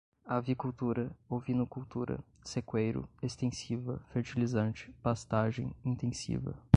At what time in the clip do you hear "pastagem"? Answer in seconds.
5.03-5.75